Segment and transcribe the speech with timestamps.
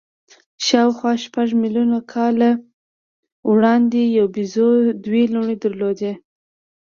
[0.65, 2.51] شاوخوا شپږ میلیونه کاله
[3.51, 4.69] وړاندې یوې بیزو
[5.05, 6.13] دوې لوڼې درلودې.